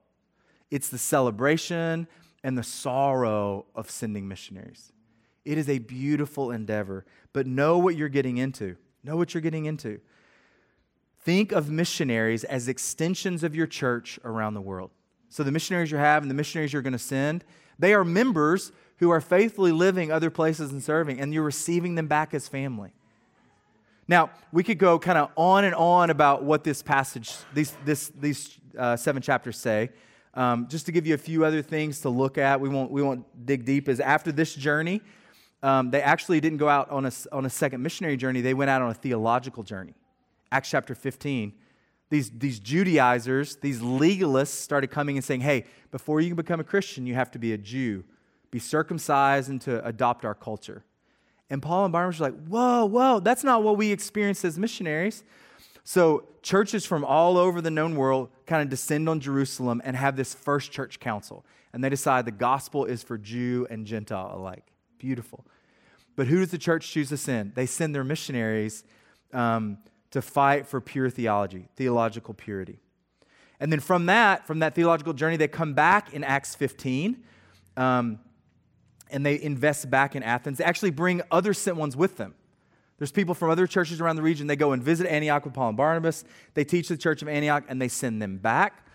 [0.71, 2.07] It's the celebration
[2.43, 4.91] and the sorrow of sending missionaries.
[5.45, 8.75] It is a beautiful endeavor, but know what you're getting into.
[9.03, 9.99] Know what you're getting into.
[11.19, 14.89] Think of missionaries as extensions of your church around the world.
[15.29, 17.43] So, the missionaries you have and the missionaries you're going to send,
[17.77, 22.07] they are members who are faithfully living other places and serving, and you're receiving them
[22.07, 22.91] back as family.
[24.07, 28.11] Now, we could go kind of on and on about what this passage, these, this,
[28.19, 29.91] these uh, seven chapters say.
[30.33, 33.01] Um, just to give you a few other things to look at, we won't, we
[33.01, 35.01] won't dig deep, is after this journey,
[35.61, 38.69] um, they actually didn't go out on a, on a second missionary journey, they went
[38.69, 39.93] out on a theological journey.
[40.51, 41.53] Acts chapter 15.
[42.09, 46.63] These, these Judaizers, these legalists started coming and saying, hey, before you can become a
[46.63, 48.03] Christian, you have to be a Jew,
[48.49, 50.83] be circumcised, and to adopt our culture.
[51.51, 55.23] And Paul and Barnabas were like, whoa, whoa, that's not what we experienced as missionaries.
[55.83, 60.15] So churches from all over the known world kind of descend on Jerusalem and have
[60.15, 61.45] this first church council.
[61.73, 64.65] And they decide the gospel is for Jew and Gentile alike.
[64.97, 65.45] Beautiful.
[66.15, 67.55] But who does the church choose to send?
[67.55, 68.83] They send their missionaries
[69.33, 69.77] um,
[70.11, 72.79] to fight for pure theology, theological purity.
[73.59, 77.23] And then from that, from that theological journey, they come back in Acts 15
[77.77, 78.19] um,
[79.11, 80.59] and they invest back in Athens.
[80.59, 82.35] They actually bring other sent ones with them.
[82.97, 84.47] There's people from other churches around the region.
[84.47, 86.25] They go and visit Antioch with Paul and Barnabas.
[86.53, 88.85] They teach the church of Antioch and they send them back.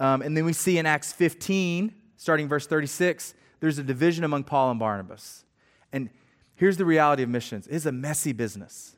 [0.00, 4.44] Um, and then we see in Acts 15, starting verse 36, there's a division among
[4.44, 5.44] Paul and Barnabas.
[5.92, 6.10] And
[6.56, 8.93] here's the reality of missions it's a messy business.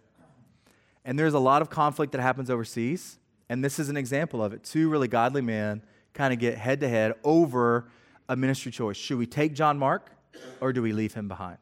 [1.06, 3.18] And there's a lot of conflict that happens overseas.
[3.48, 4.64] And this is an example of it.
[4.64, 7.86] Two really godly men kind of get head to head over
[8.28, 8.96] a ministry choice.
[8.96, 10.10] Should we take John Mark
[10.60, 11.58] or do we leave him behind?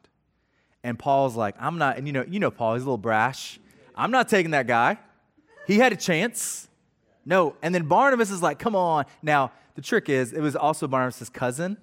[0.83, 3.59] And Paul's like, I'm not, and you know, you know Paul, he's a little brash.
[3.95, 4.97] I'm not taking that guy.
[5.67, 6.67] He had a chance.
[7.23, 7.55] No.
[7.61, 9.05] And then Barnabas is like, come on.
[9.21, 11.77] Now, the trick is, it was also Barnabas' cousin.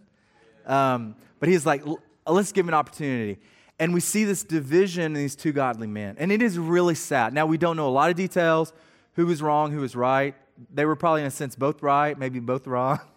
[0.66, 1.84] Um, but he's like,
[2.26, 3.38] let's give him an opportunity.
[3.78, 6.16] And we see this division in these two godly men.
[6.18, 7.32] And it is really sad.
[7.32, 8.72] Now, we don't know a lot of details
[9.14, 10.34] who was wrong, who was right.
[10.72, 13.00] They were probably, in a sense, both right, maybe both wrong.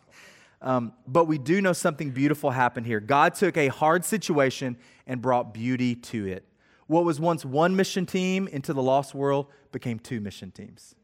[0.61, 2.99] Um, but we do know something beautiful happened here.
[2.99, 6.43] God took a hard situation and brought beauty to it.
[6.87, 10.95] What was once one mission team into the lost world became two mission teams.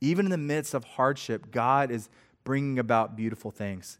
[0.00, 2.08] Even in the midst of hardship, God is
[2.42, 3.98] bringing about beautiful things.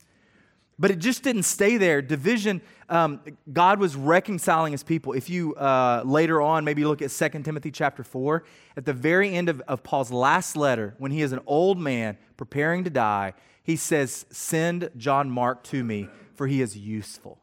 [0.78, 2.02] But it just didn't stay there.
[2.02, 5.14] Division, um, God was reconciling his people.
[5.14, 8.44] If you uh, later on maybe look at 2 Timothy chapter 4,
[8.76, 12.18] at the very end of, of Paul's last letter, when he is an old man
[12.36, 17.40] preparing to die, he says, Send John Mark to me, for he is useful.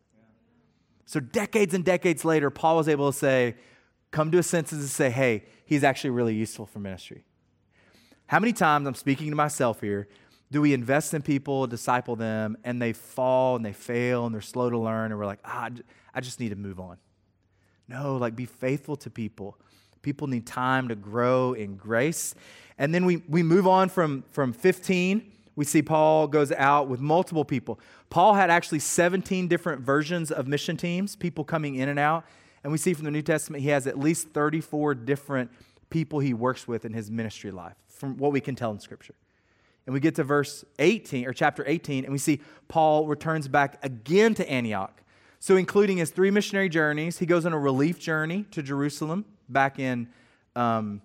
[1.05, 3.55] So, decades and decades later, Paul was able to say,
[4.13, 7.25] come to his senses and say, hey, he's actually really useful for ministry.
[8.27, 10.07] How many times, I'm speaking to myself here,
[10.53, 14.41] do we invest in people, disciple them, and they fall and they fail and they're
[14.41, 15.69] slow to learn, and we're like, ah,
[16.13, 16.97] I just need to move on?
[17.87, 19.57] No, like be faithful to people.
[20.03, 22.35] People need time to grow in grace.
[22.77, 25.31] And then we, we move on from, from 15.
[25.55, 27.79] We see Paul goes out with multiple people.
[28.11, 32.25] Paul had actually 17 different versions of mission teams, people coming in and out.
[32.63, 35.49] And we see from the New Testament, he has at least 34 different
[35.89, 39.15] people he works with in his ministry life, from what we can tell in Scripture.
[39.85, 43.83] And we get to verse 18, or chapter 18, and we see Paul returns back
[43.83, 45.01] again to Antioch.
[45.39, 49.77] So, including his three missionary journeys, he goes on a relief journey to Jerusalem back
[49.77, 50.07] in
[50.55, 51.01] um,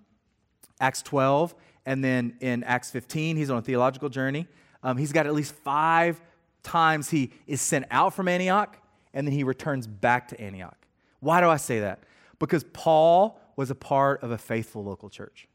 [0.80, 1.54] Acts 12.
[1.86, 4.46] And then in Acts 15, he's on a theological journey.
[4.82, 6.20] Um, he's got at least five
[6.62, 8.76] times he is sent out from Antioch,
[9.12, 10.76] and then he returns back to Antioch.
[11.20, 12.04] Why do I say that?
[12.38, 15.48] Because Paul was a part of a faithful local church.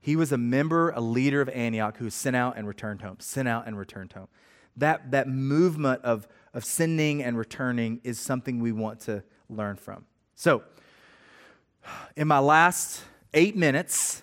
[0.00, 3.16] He was a member, a leader of Antioch who was sent out and returned home,
[3.18, 4.28] sent out and returned home.
[4.76, 10.04] That, that movement of, of sending and returning is something we want to learn from.
[10.34, 10.62] So,
[12.16, 14.22] in my last eight minutes,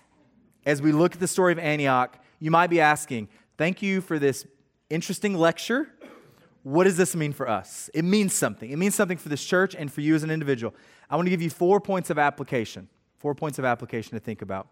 [0.65, 4.19] as we look at the story of Antioch, you might be asking, Thank you for
[4.19, 4.45] this
[4.89, 5.89] interesting lecture
[6.63, 7.89] what does this mean for us?
[7.93, 8.71] It means something.
[8.71, 10.73] It means something for this church and for you as an individual.
[11.09, 12.87] I want to give you four points of application.
[13.17, 14.67] Four points of application to think about.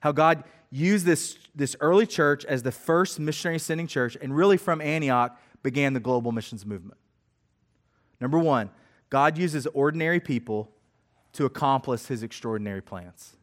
[0.00, 4.56] How God used this, this early church as the first missionary sending church, and really
[4.56, 6.98] from Antioch began the global missions movement.
[8.20, 8.70] Number one,
[9.10, 10.70] God uses ordinary people
[11.32, 13.36] to accomplish his extraordinary plans.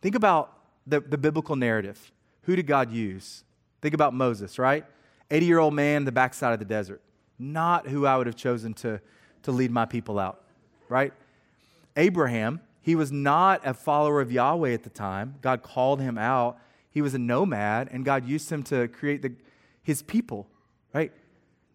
[0.00, 0.54] Think about
[0.86, 2.12] the, the biblical narrative.
[2.42, 3.44] Who did God use?
[3.82, 4.84] Think about Moses, right?
[5.30, 7.02] 80 year old man the backside of the desert.
[7.38, 9.00] Not who I would have chosen to,
[9.42, 10.42] to lead my people out,
[10.88, 11.12] right?
[11.96, 15.34] Abraham, he was not a follower of Yahweh at the time.
[15.42, 16.58] God called him out.
[16.88, 19.34] He was a nomad, and God used him to create the,
[19.82, 20.48] his people,
[20.94, 21.12] right?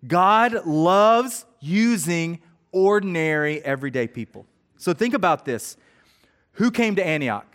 [0.07, 2.39] God loves using
[2.71, 4.47] ordinary, everyday people.
[4.77, 5.77] So think about this.
[6.53, 7.45] Who came to Antioch?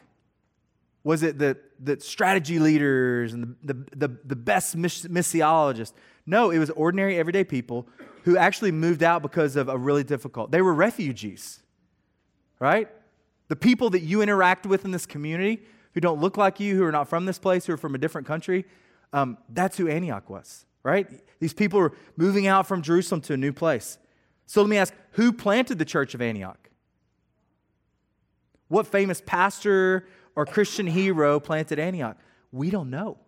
[1.02, 5.94] Was it the, the strategy leaders and the, the, the, the best missiologists?
[6.26, 7.88] No, it was ordinary, everyday people
[8.22, 10.52] who actually moved out because of a really difficult.
[10.52, 11.60] They were refugees,
[12.60, 12.88] right?
[13.48, 15.62] The people that you interact with in this community
[15.94, 17.98] who don't look like you, who are not from this place, who are from a
[17.98, 18.64] different country,
[19.12, 21.08] um, that's who Antioch was, right?
[21.40, 23.98] These people were moving out from Jerusalem to a new place.
[24.46, 26.70] So let me ask who planted the church of Antioch?
[28.68, 30.06] What famous pastor
[30.36, 32.18] or Christian hero planted Antioch?
[32.52, 33.18] We don't know.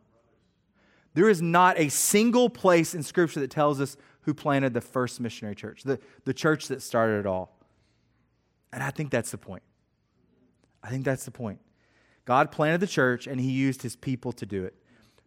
[1.14, 5.18] There is not a single place in Scripture that tells us who planted the first
[5.20, 7.58] missionary church, the, the church that started it all.
[8.72, 9.62] And I think that's the point.
[10.82, 11.60] I think that's the point.
[12.24, 14.74] God planted the church and he used his people to do it.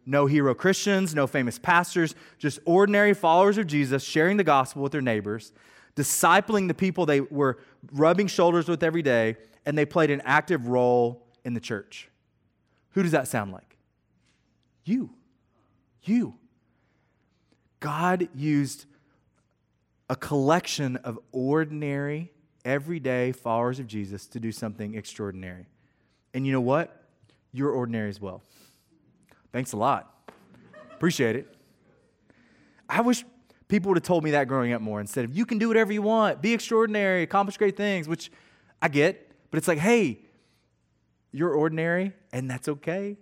[0.06, 4.92] No hero Christians, no famous pastors, just ordinary followers of Jesus sharing the gospel with
[4.92, 5.52] their neighbors,
[5.96, 7.58] discipling the people they were
[7.92, 12.08] rubbing shoulders with every day, and they played an active role in the church.
[12.90, 13.76] Who does that sound like?
[14.84, 15.10] You.
[16.02, 16.34] You.
[17.80, 18.84] God used
[20.10, 22.32] a collection of ordinary,
[22.64, 25.66] everyday followers of Jesus to do something extraordinary.
[26.32, 27.04] And you know what?
[27.52, 28.42] You're ordinary as well.
[29.52, 30.32] Thanks a lot.
[30.92, 31.54] Appreciate it.
[32.88, 33.24] I wish
[33.68, 35.92] people would have told me that growing up more instead of you can do whatever
[35.92, 38.30] you want, be extraordinary, accomplish great things, which
[38.82, 39.30] I get.
[39.50, 40.20] But it's like, hey,
[41.30, 43.16] you're ordinary, and that's okay.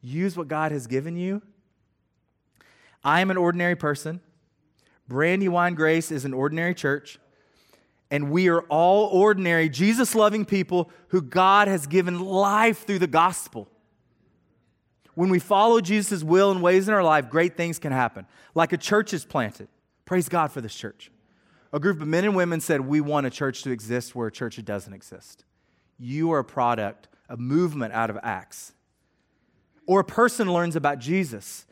[0.00, 1.42] Use what God has given you.
[3.04, 4.20] I am an ordinary person.
[5.08, 7.18] Brandywine Grace is an ordinary church.
[8.12, 13.06] And we are all ordinary, Jesus loving people who God has given life through the
[13.06, 13.68] gospel.
[15.14, 18.26] When we follow Jesus' will and ways in our life, great things can happen.
[18.54, 19.68] Like a church is planted.
[20.04, 21.10] Praise God for this church.
[21.72, 24.32] A group of men and women said, We want a church to exist where a
[24.32, 25.46] church doesn't exist
[25.98, 28.72] you are a product, a movement out of Acts.
[29.86, 31.64] Or a person learns about Jesus.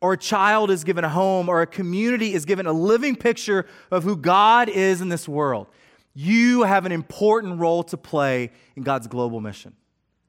[0.00, 3.66] Or a child is given a home, or a community is given a living picture
[3.90, 5.68] of who God is in this world.
[6.14, 9.74] You have an important role to play in God's global mission,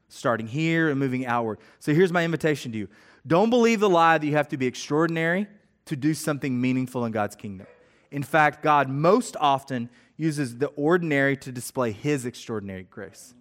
[0.10, 1.60] starting here and moving outward.
[1.80, 2.88] So here's my invitation to you
[3.26, 5.48] don't believe the lie that you have to be extraordinary
[5.86, 7.68] to do something meaningful in God's kingdom.
[8.12, 13.34] In fact, God most often uses the ordinary to display his extraordinary grace.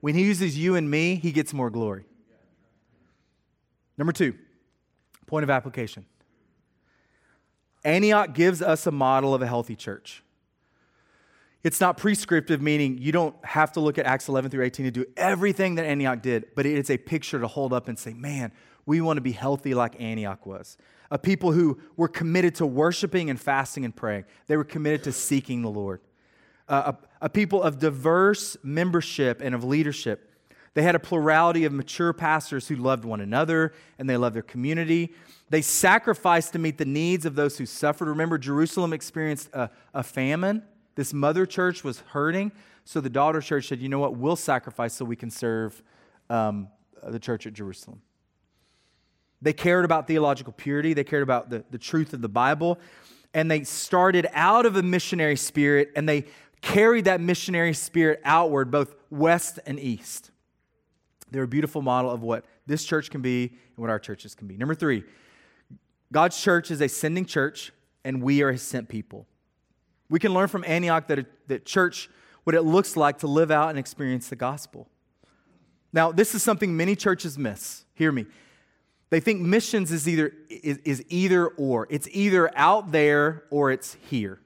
[0.00, 2.04] When he uses you and me, he gets more glory.
[3.96, 4.34] Number two,
[5.24, 6.06] point of application.
[7.84, 10.22] Antioch gives us a model of a healthy church.
[11.62, 14.90] It's not prescriptive, meaning you don't have to look at Acts 11 through 18 to
[14.90, 18.52] do everything that Antioch did, but it's a picture to hold up and say, man,
[18.84, 20.76] we want to be healthy like Antioch was.
[21.10, 25.12] A people who were committed to worshiping and fasting and praying, they were committed to
[25.12, 26.00] seeking the Lord.
[26.68, 30.33] Uh, a, a people of diverse membership and of leadership.
[30.74, 34.42] They had a plurality of mature pastors who loved one another and they loved their
[34.42, 35.12] community.
[35.50, 38.08] They sacrificed to meet the needs of those who suffered.
[38.08, 40.62] Remember, Jerusalem experienced a, a famine
[40.94, 42.52] this mother church was hurting,
[42.84, 45.82] so the daughter church said, you know what, we'll sacrifice so we can serve
[46.30, 46.68] um,
[47.02, 48.00] the church at Jerusalem.
[49.42, 52.78] They cared about theological purity, they cared about the, the truth of the Bible,
[53.32, 56.26] and they started out of a missionary spirit and they
[56.60, 60.30] carried that missionary spirit outward, both west and east.
[61.34, 64.46] They're a beautiful model of what this church can be and what our churches can
[64.46, 64.56] be.
[64.56, 65.02] Number three,
[66.12, 67.72] God's church is a sending church,
[68.04, 69.26] and we are his sent people.
[70.08, 72.08] We can learn from Antioch that, that church,
[72.44, 74.88] what it looks like to live out and experience the gospel.
[75.92, 77.84] Now, this is something many churches miss.
[77.94, 78.26] Hear me.
[79.10, 81.88] They think missions is either, is, is either or.
[81.90, 84.38] It's either out there or it's here.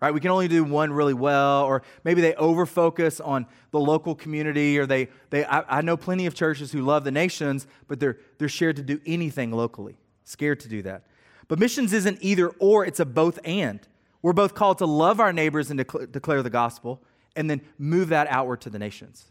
[0.00, 0.14] Right?
[0.14, 4.78] We can only do one really well, or maybe they overfocus on the local community,
[4.78, 8.18] or they, they I, I know plenty of churches who love the nations, but they're,
[8.38, 11.04] they're scared to do anything locally, scared to do that.
[11.48, 13.80] But missions isn't either or, it's a both and.
[14.22, 17.02] We're both called to love our neighbors and declare the gospel
[17.34, 19.24] and then move that outward to the nations.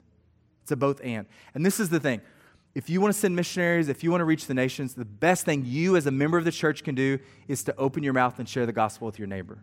[0.63, 1.27] It's a both and.
[1.53, 2.21] And this is the thing.
[2.73, 5.45] If you want to send missionaries, if you want to reach the nations, the best
[5.45, 8.37] thing you as a member of the church can do is to open your mouth
[8.39, 9.59] and share the gospel with your neighbor.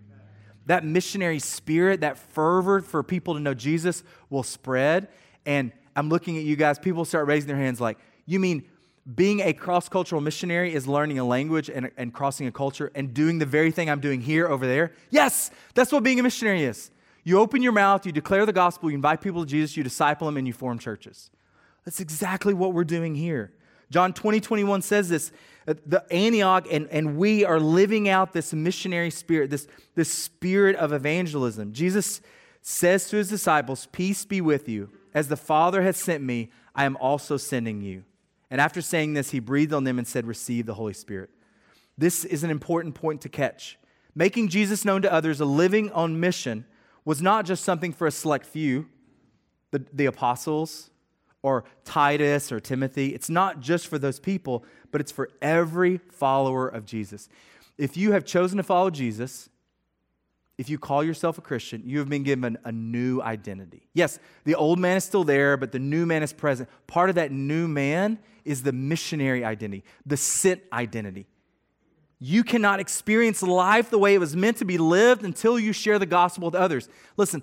[0.67, 5.09] That missionary spirit, that fervor for people to know Jesus will spread.
[5.45, 8.65] And I'm looking at you guys, people start raising their hands like, you mean
[9.15, 13.13] being a cross cultural missionary is learning a language and, and crossing a culture and
[13.13, 14.93] doing the very thing I'm doing here over there.
[15.11, 16.91] Yes, that's what being a missionary is.
[17.23, 20.27] You open your mouth, you declare the gospel, you invite people to Jesus, you disciple
[20.27, 21.31] them, and you form churches.
[21.85, 23.53] That's exactly what we're doing here.
[23.91, 25.33] John 20, 21 says this
[25.67, 30.93] the Antioch and, and we are living out this missionary spirit, this, this spirit of
[30.93, 31.73] evangelism.
[31.73, 32.21] Jesus
[32.61, 34.91] says to his disciples, Peace be with you.
[35.15, 38.05] As the Father has sent me, I am also sending you.
[38.51, 41.31] And after saying this, he breathed on them and said, Receive the Holy Spirit.
[41.97, 43.79] This is an important point to catch.
[44.15, 46.67] Making Jesus known to others, a living on mission,
[47.05, 48.89] was not just something for a select few,
[49.71, 50.91] the, the apostles
[51.45, 53.09] or Titus or Timothy.
[53.09, 57.29] It's not just for those people, but it's for every follower of Jesus.
[57.77, 59.51] If you have chosen to follow Jesus,
[60.57, 63.87] if you call yourself a Christian, you have been given a new identity.
[63.93, 66.71] Yes, the old man is still there, but the new man is present.
[66.87, 71.27] Part of that new man is the missionary identity, the sent identity.
[72.21, 75.99] You cannot experience life the way it was meant to be lived until you share
[75.99, 76.89] the gospel with others.
[77.19, 77.43] Listen,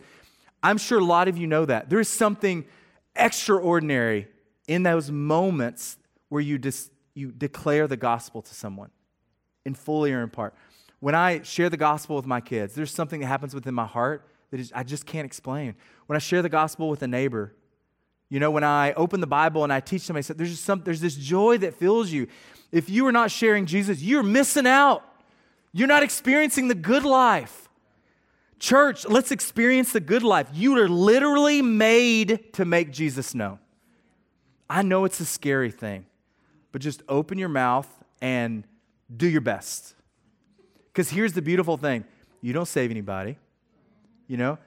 [0.64, 1.92] I'm sure a lot of you know that.
[1.92, 2.66] There is something
[3.15, 4.28] extraordinary
[4.67, 5.97] in those moments
[6.30, 8.89] where you, dis- you declare the gospel to someone
[9.65, 10.54] in fully or in part.
[11.00, 14.28] When I share the gospel with my kids, there's something that happens within my heart
[14.52, 15.76] that is, I just can't explain.
[16.06, 17.54] When I share the gospel with a neighbor,
[18.30, 21.02] you know, when I open the Bible and I teach somebody, there's, just some, there's
[21.02, 22.28] this joy that fills you.
[22.71, 25.04] If you are not sharing Jesus, you're missing out.
[25.74, 27.69] You're not experiencing the good life.
[28.62, 30.47] Church, let's experience the good life.
[30.54, 33.58] You are literally made to make Jesus known.
[34.69, 36.06] I know it's a scary thing,
[36.71, 37.88] but just open your mouth
[38.21, 38.63] and
[39.17, 39.95] do your best.
[40.93, 42.06] Because here's the beautiful thing
[42.39, 43.39] you don't save anybody,
[44.28, 44.60] you know?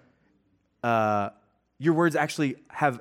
[0.83, 1.31] Uh,
[1.79, 3.01] your words actually have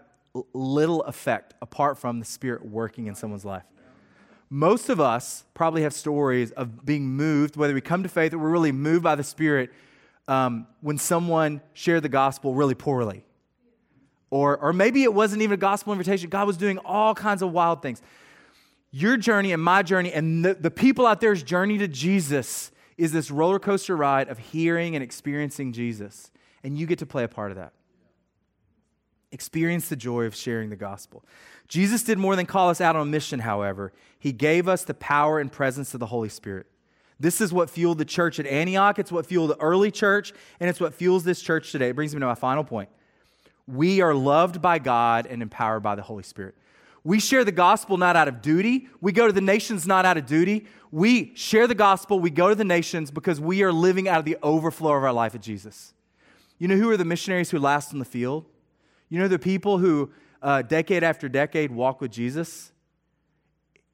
[0.53, 3.63] little effect apart from the Spirit working in someone's life.
[4.47, 8.37] Most of us probably have stories of being moved, whether we come to faith or
[8.37, 9.71] we're really moved by the Spirit
[10.27, 13.25] um, when someone shared the gospel really poorly.
[14.29, 16.29] Or, or maybe it wasn't even a gospel invitation.
[16.29, 18.01] God was doing all kinds of wild things.
[18.91, 23.11] Your journey and my journey and the, the people out there's journey to Jesus is
[23.11, 26.31] this roller coaster ride of hearing and experiencing Jesus.
[26.63, 27.73] And you get to play a part of that.
[29.31, 31.25] Experience the joy of sharing the gospel.
[31.67, 33.91] Jesus did more than call us out on a mission, however.
[34.19, 36.67] He gave us the power and presence of the Holy Spirit.
[37.23, 38.99] This is what fueled the church at Antioch.
[38.99, 41.87] It's what fueled the early church, and it's what fuels this church today.
[41.87, 42.89] It brings me to my final point.
[43.65, 46.53] We are loved by God and empowered by the Holy Spirit.
[47.01, 48.89] We share the gospel not out of duty.
[48.99, 50.67] We go to the nations not out of duty.
[50.91, 52.19] We share the gospel.
[52.19, 55.13] We go to the nations because we are living out of the overflow of our
[55.13, 55.93] life at Jesus.
[56.59, 58.43] You know who are the missionaries who last in the field?
[59.07, 60.11] You know the people who,
[60.41, 62.72] uh, decade after decade, walk with Jesus?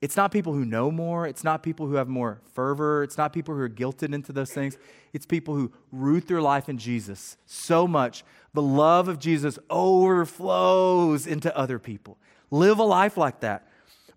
[0.02, 1.28] It's not people who know more.
[1.28, 3.04] It's not people who have more fervor.
[3.04, 4.78] It's not people who are guilted into those things.
[5.12, 8.24] It's people who root their life in Jesus so much.
[8.54, 12.18] The love of Jesus overflows into other people.
[12.50, 13.68] Live a life like that.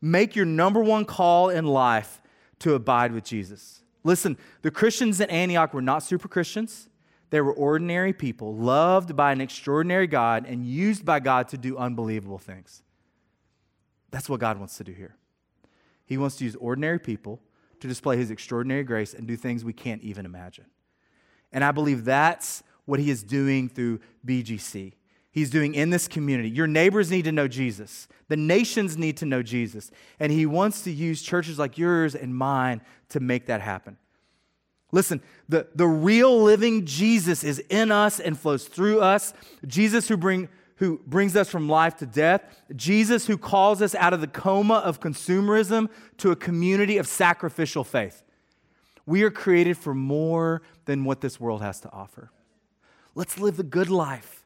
[0.01, 2.23] Make your number one call in life
[2.61, 3.83] to abide with Jesus.
[4.05, 6.89] Listen, the Christians in Antioch were not super Christians.
[7.31, 11.77] They were ordinary people, loved by an extraordinary God and used by God to do
[11.77, 12.83] unbelievable things.
[14.11, 15.17] That's what God wants to do here.
[16.05, 17.41] He wants to use ordinary people
[17.81, 20.67] to display his extraordinary grace and do things we can't even imagine.
[21.53, 24.95] And I believe that's what he is doing through BGC
[25.33, 26.51] he's doing in this community.
[26.51, 29.91] Your neighbors need to know Jesus, the nations need to know Jesus.
[30.21, 33.97] And he wants to use churches like yours and mine to make that happen.
[34.93, 39.33] Listen, the, the real living Jesus is in us and flows through us.
[39.67, 40.51] Jesus who, bring,
[40.83, 42.43] who brings us from life to death.
[42.75, 47.85] Jesus who calls us out of the coma of consumerism to a community of sacrificial
[47.85, 48.25] faith.
[49.07, 52.33] We are created for more than what this world has to offer.
[53.15, 54.45] Let's live the good life.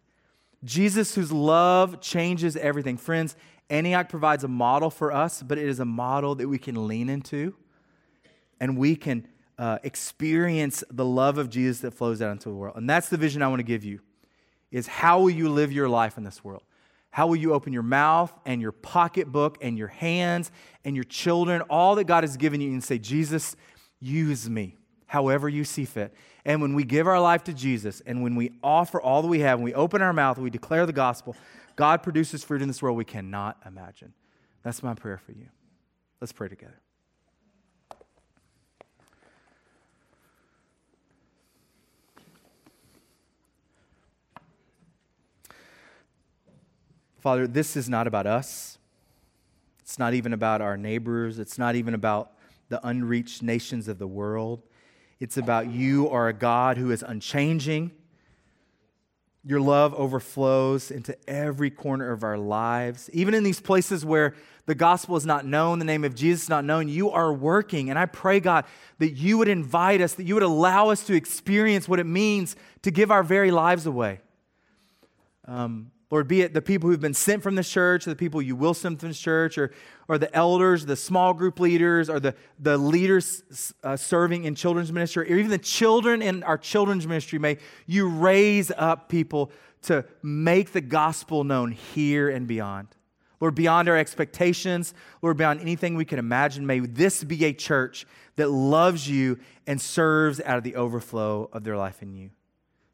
[0.62, 2.99] Jesus, whose love changes everything.
[2.99, 3.34] Friends,
[3.70, 7.09] Antioch provides a model for us, but it is a model that we can lean
[7.09, 7.55] into
[8.61, 9.26] and we can
[9.59, 12.76] uh, experience the love of Jesus that flows out into the world.
[12.76, 14.01] And that's the vision I want to give you
[14.71, 16.62] is how will you live your life in this world?
[17.11, 20.51] How will you open your mouth and your pocketbook and your hands
[20.85, 23.57] and your children, all that God has given you, and say, Jesus,
[24.01, 26.12] use me however you see fit.
[26.45, 29.41] And when we give our life to Jesus and when we offer all that we
[29.41, 31.37] have, and we open our mouth, we declare the gospel,
[31.75, 34.12] God produces fruit in this world we cannot imagine.
[34.62, 35.47] That's my prayer for you.
[36.21, 36.81] Let's pray together.
[47.27, 48.79] Father, this is not about us.
[49.81, 51.41] It's not even about our neighbors.
[51.41, 52.31] It's not even about
[52.68, 54.62] the unreached nations of the world.
[55.18, 57.91] It's about you are a God who is unchanging.
[59.45, 63.11] Your love overflows into every corner of our lives.
[63.12, 66.49] Even in these places where the gospel is not known, the name of Jesus is
[66.49, 67.91] not known, you are working.
[67.91, 68.66] And I pray, God,
[69.01, 72.55] that you would invite us, that you would allow us to experience what it means
[72.83, 74.20] to give our very lives away.
[75.45, 78.41] Um, Lord, be it the people who've been sent from the church, or the people
[78.41, 79.73] you will send from the church, or,
[80.07, 84.93] or the elders, the small group leaders, or the, the leaders uh, serving in children's
[84.93, 89.51] ministry, or even the children in our children's ministry, may you raise up people
[89.83, 92.89] to make the gospel known here and beyond.
[93.41, 98.07] Lord, beyond our expectations, Lord, beyond anything we can imagine, may this be a church
[98.37, 102.31] that loves you and serves out of the overflow of their life in you.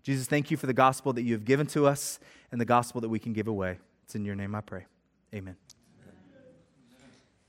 [0.03, 2.19] Jesus, thank you for the gospel that you have given to us
[2.53, 3.79] and the gospel that we can give away.
[4.05, 4.85] It's in your name I pray.
[5.35, 5.57] Amen.